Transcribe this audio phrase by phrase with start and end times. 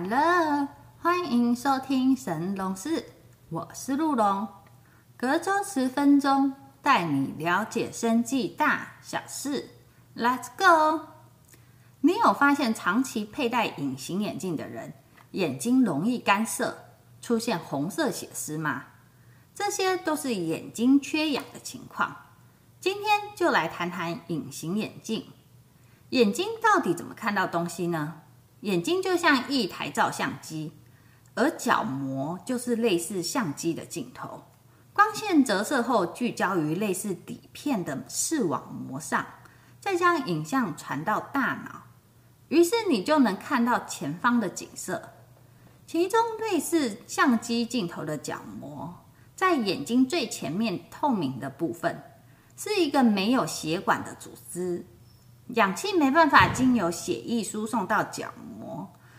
[0.00, 0.68] Hello，
[1.02, 3.04] 欢迎收听神龙寺，
[3.48, 4.46] 我是陆龙，
[5.16, 9.70] 隔周十分钟带你了解生计大小事。
[10.14, 11.08] Let's go！
[12.02, 14.94] 你有发现长期佩戴隐形眼镜的人
[15.32, 16.78] 眼睛容易干涩，
[17.20, 18.84] 出现红色血丝吗？
[19.52, 22.18] 这些都是眼睛缺氧的情况。
[22.78, 25.26] 今天就来谈谈隐形眼镜。
[26.10, 28.22] 眼睛到底怎么看到东西呢？
[28.60, 30.72] 眼睛就像一台照相机，
[31.34, 34.44] 而角膜就是类似相机的镜头。
[34.92, 39.24] 光线折射后聚焦于类似底片的视网膜上，
[39.80, 41.84] 再将影像传到大脑，
[42.48, 45.10] 于是你就能看到前方的景色。
[45.86, 48.92] 其中类似相机镜头的角膜，
[49.36, 52.02] 在眼睛最前面透明的部分，
[52.56, 54.84] 是一个没有血管的组织。
[55.54, 58.34] 氧气没办法经由血液输送到角，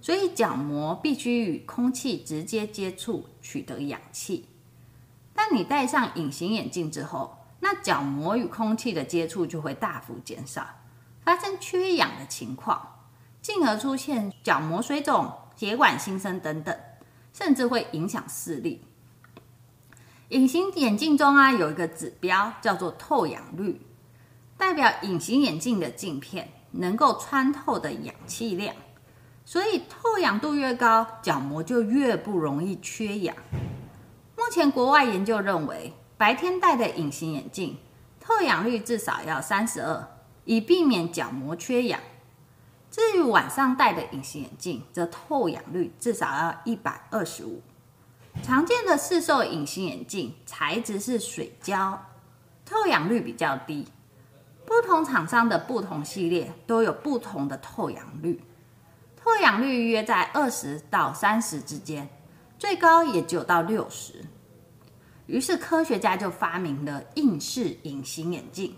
[0.00, 4.46] 所以角膜必须与空气直接接触取得氧气。
[5.34, 10.66] 但你戴上隐形眼镜之后，那角膜与空气的接触就会大幅减少，
[11.22, 13.00] 发生缺氧的情况，
[13.42, 16.76] 进而出现角膜水肿、血管新生等等，
[17.32, 18.82] 甚至会影响视力。
[20.30, 23.80] 隐形眼镜中啊有一个指标叫做透氧率。
[24.56, 28.76] 代表隐形眼镜的镜片能够穿透的氧气量，
[29.50, 33.34] 所以透氧度越高，角膜就越不容易缺氧。
[34.36, 37.76] 目前国外研究认为，白天戴的隐形眼镜
[38.20, 40.08] 透氧率至少要三十二，
[40.44, 41.98] 以避免角膜缺氧。
[42.92, 47.60] 至于晚上戴的隐形眼镜，则透氧率至少要一百二十五。
[48.44, 52.06] 常见的市售隐形眼镜材质是水胶，
[52.64, 53.88] 透氧率比较低。
[54.64, 58.40] 不同厂商的不同系列都有不同的透氧率，
[59.30, 62.08] 透氧率约在二十到三十之间，
[62.58, 64.24] 最高也就到六十。
[65.26, 68.76] 于是科学家就发明了硬式隐形眼镜，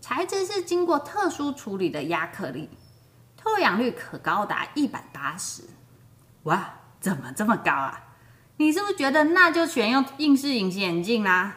[0.00, 2.70] 材质是经过特殊处理的亚克力，
[3.36, 5.64] 透氧率可高达一百八十。
[6.44, 8.14] 哇，怎么这么高啊？
[8.58, 11.56] 你是不是觉得那就选用硬式隐形眼镜啦？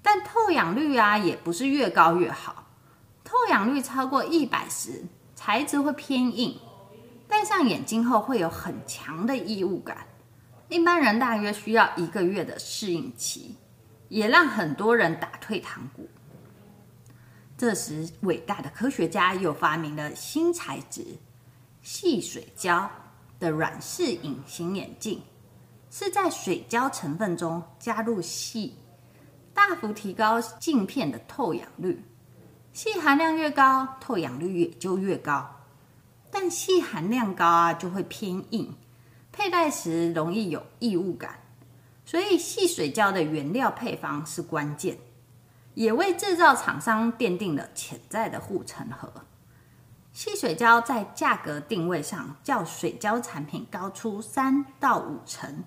[0.00, 2.64] 但透氧率啊，也不是越高越好。
[3.22, 6.58] 透氧率超过一百时，材质会偏硬，
[7.38, 10.06] 戴上眼镜后会有很强的异物感。
[10.70, 13.56] 一般人大约需要一个月的适应期，
[14.08, 16.08] 也让很多人打退堂鼓。
[17.58, 21.04] 这时，伟大的科学家又发明了新材质——
[21.82, 22.90] 细水胶
[23.38, 25.20] 的软式隐形眼镜，
[25.90, 28.78] 是在水胶成分中加入细，
[29.52, 32.02] 大幅提高镜片的透氧率。
[32.72, 35.52] 细含量越高，透氧率也就越高。
[36.38, 38.74] 但细含量高啊，就会偏硬，
[39.32, 41.38] 佩戴时容易有异物感。
[42.04, 44.98] 所以细水胶的原料配方是关键，
[45.72, 49.10] 也为制造厂商奠定了潜在的护城河。
[50.12, 55.64] 细水胶在价格定位上较水胶产品高出三到五成。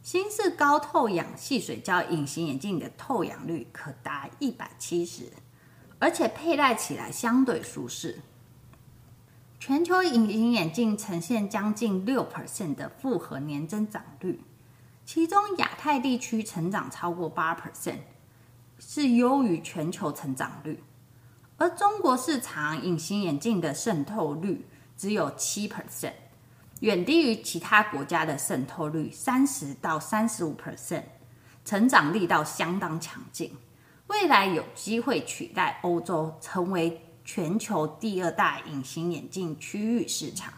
[0.00, 5.30] 新式高透氧细水胶隐形眼镜的透氧率可达一百七十。
[5.98, 8.22] 而且佩戴起来相对舒适。
[9.58, 14.40] 全球隐形眼镜呈现将近六 percent 的复合年增长率，
[15.04, 18.00] 其中亚太地区成长超过八 percent，
[18.78, 20.82] 是优于全球成长率。
[21.56, 26.12] 而中国市场隐形眼镜的渗透率只有七 percent，
[26.80, 31.04] 远低于其他国家的渗透率三十到三十五 percent，
[31.64, 33.56] 成长力道相当强劲。
[34.08, 40.54] 未来有机会取代欧洲，成为全球第二大隐形眼镜区域市场。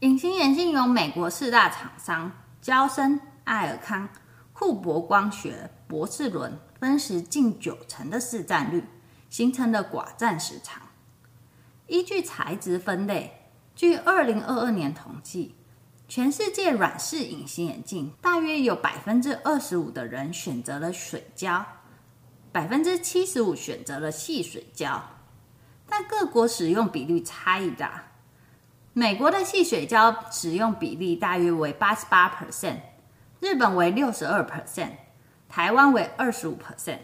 [0.00, 4.08] 隐形眼镜由美国四大厂商娇生、爱尔康、
[4.52, 8.84] 库博光学、博士伦分时近九成的市占率，
[9.30, 10.82] 形成了寡占市场。
[11.86, 13.46] 依据材质分类，
[13.76, 15.54] 据二零二二年统计。
[16.08, 21.64] 全世界软式隐形眼镜大约有百分之二十五的人选择了水胶，
[22.52, 25.02] 百分之七十五选择了细水胶，
[25.88, 28.06] 但各国使用比率差异大。
[28.92, 32.80] 美国的细水胶使用比例大约为八十八 percent，
[33.38, 34.90] 日本为六十二 percent，
[35.48, 36.98] 台湾为二十五 percent，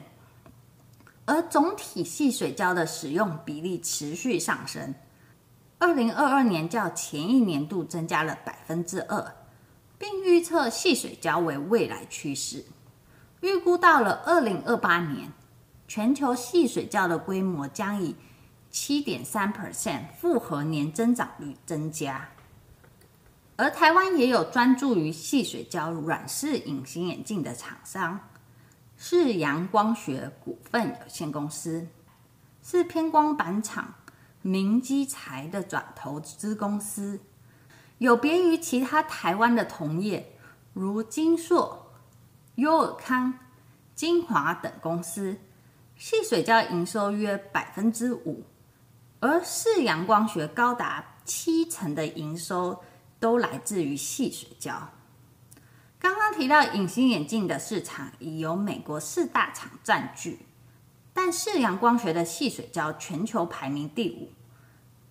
[1.27, 4.97] 而总体细水胶的使用比例持续上升。
[5.79, 9.37] 二零二二年较前一年度增加了百分之二，
[9.97, 12.65] 并预测细水胶为未来趋势。
[13.41, 15.33] 预估到了二零二八年，
[15.87, 18.17] 全球细水胶的规模将以
[18.71, 22.29] 七点三 percent 复合年增长率增加。
[23.57, 28.21] 而台湾也有专注于细水胶软式隐形眼镜的厂商，
[28.99, 31.87] 是阳光学股份有限公司，
[32.63, 33.95] 是偏光板厂
[34.43, 37.21] 明基材的转投资公司。
[37.97, 40.37] 有别于其他台湾的同业，
[40.75, 41.86] 如金硕、
[42.57, 43.39] 优尔康、
[43.95, 45.39] 金华等公司，
[45.97, 48.45] 细水胶营收约百分之五，
[49.21, 52.83] 而视阳光学高达七成的营收。
[53.19, 54.91] 都来自于细水胶。
[55.99, 60.41] 刚刚提到隐形眼镜的市场已由美国四大厂占据，
[61.15, 64.31] 但视阳光学的细水胶全球排名第五，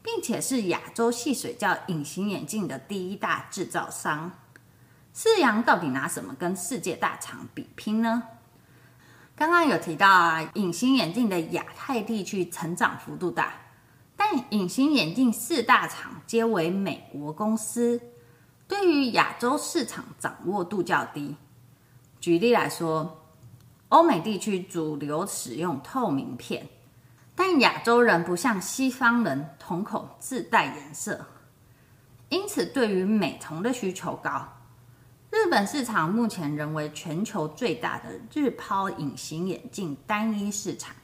[0.04, 4.32] 并且是亚洲细水胶隐形眼镜的第一大制造商。
[5.18, 8.24] 四阳到底拿什么跟世界大厂比拼呢？
[9.34, 13.54] 刚刚有提到啊，隐形眼镜的亚太地区成长幅度大。
[14.18, 18.02] 但隐形眼镜四大厂皆为美国公司，
[18.68, 21.38] 对于亚洲市场掌握度较低。
[22.20, 23.24] 举例来说，
[23.88, 26.68] 欧美地区主流使用透明片，
[27.34, 31.26] 但亚洲人不像西方人瞳孔自带颜色，
[32.28, 34.50] 因此对于美瞳的需求高。
[35.36, 40.96] 日本市场目前仍为全球最大的日抛隐形眼镜单一市场。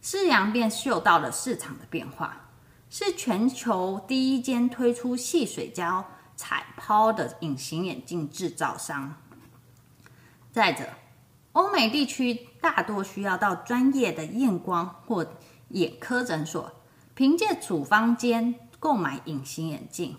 [0.00, 2.48] 世阳便嗅到了市场的变化，
[2.88, 6.02] 是全球第一间推出细水胶
[6.34, 9.14] 彩抛的隐形眼镜制造商。
[10.50, 10.88] 再者，
[11.52, 15.34] 欧美地区大多需要到专业的验光或
[15.68, 16.72] 眼科诊所，
[17.14, 20.16] 凭借处方间购买隐形眼镜，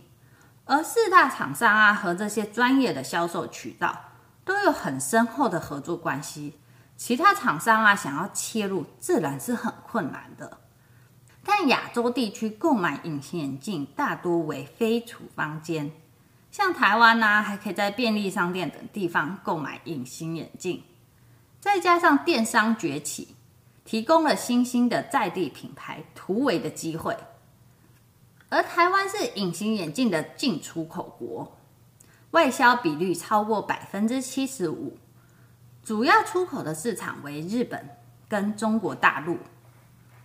[0.70, 4.02] 而四大厂商啊和这些专业的销售渠道
[4.46, 6.60] 都有很深厚的合作关系。
[6.96, 10.60] 其他厂商啊，想要切入自然是很困难的。
[11.44, 15.92] 但亚洲地区购买隐形眼镜大多为非处方间，
[16.52, 20.84] 像台湾呢，还可以在便利商店等地方购买隐形眼镜。
[21.60, 23.36] 再加上电商崛起，
[23.84, 27.18] 提供了新兴的在地品牌突围的机会。
[28.50, 31.56] 而台湾是隐形眼镜的进出口国，
[32.32, 34.98] 外销比率超过百分之七十五。
[35.84, 37.90] 主要出口的市场为日本
[38.28, 39.38] 跟中国大陆，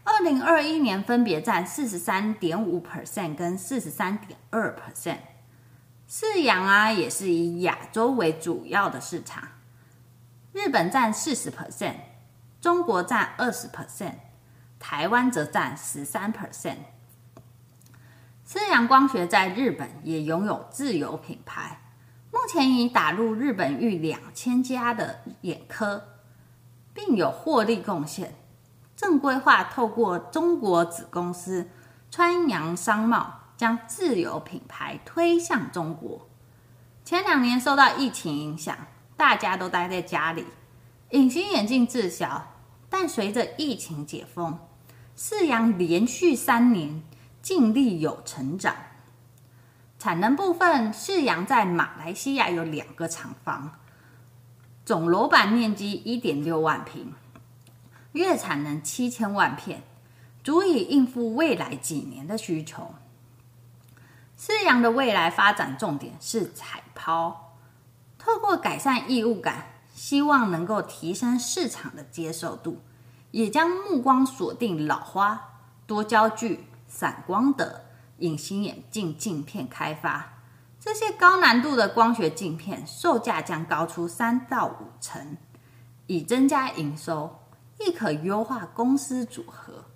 [0.05, 5.19] 二零二一年分别占四十三点五 percent 跟四十三点二 percent。
[6.06, 9.49] 四洋啊也是以亚洲为主要的市场，
[10.53, 11.97] 日本占四十 percent，
[12.61, 14.17] 中国占二十 percent，
[14.79, 16.76] 台湾则占十三 percent。
[18.46, 21.81] 四阳光学在日本也拥有自有品牌。
[22.31, 26.05] 目前已打入日本逾两千家的眼科，
[26.93, 28.35] 并有获利贡献。
[28.94, 31.70] 正规划透过中国子公司
[32.11, 36.29] 川阳商贸，将自有品牌推向中国。
[37.05, 38.76] 前两年受到疫情影响，
[39.17, 40.44] 大家都待在家里，
[41.11, 42.50] 隐形眼镜滞销。
[42.90, 44.58] 但随着疫情解封，
[45.17, 47.02] 四阳连续三年
[47.44, 48.75] 净利有成长。
[49.99, 53.73] 产能部分，世阳在马来西亚有两个厂房，
[54.87, 57.12] 总楼板面积一点六万平，
[58.12, 59.82] 月产能七千万片，
[60.43, 62.95] 足以应付未来几年的需求。
[64.38, 67.59] 世阳的未来发展重点是彩抛，
[68.19, 72.80] 透过改善异物感，希望能够提升市场的接受度，
[73.33, 76.64] 也将目光锁定老花、多焦距、
[76.95, 77.87] 散光的。
[78.19, 80.35] 隐形眼镜镜片开发，
[80.79, 85.37] 这些高难度的光学镜片售价将高出三到五成，
[86.07, 87.41] 以增加营收，
[87.81, 89.87] 亦可优化公司组合。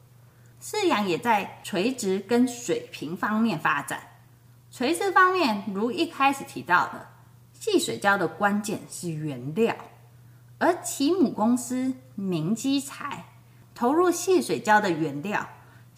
[0.60, 4.00] 世阳也在垂直跟水平方面发展。
[4.72, 7.06] 垂直方面，如一开始提到的，
[7.52, 9.76] 细水胶的关键是原料，
[10.58, 13.26] 而其母公司明基材
[13.76, 15.48] 投入细水胶的原料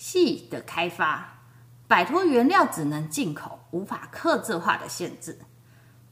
[0.00, 1.42] 细的开发。
[1.86, 5.40] 摆脱原料只能进口、无法克制化的限制。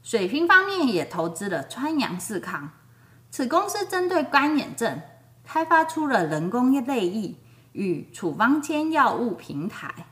[0.03, 2.71] 水平方面也投资了川阳视康，
[3.31, 5.01] 此公司针对干眼症
[5.43, 7.35] 开发出了人工泪液
[7.71, 10.07] 与处方间药物平台，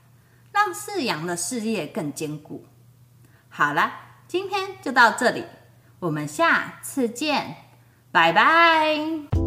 [0.53, 2.65] 让四阳的事业更坚固。
[3.49, 3.91] 好了，
[4.27, 5.43] 今天就到这里，
[5.99, 7.55] 我们下次见，
[8.11, 9.46] 拜拜。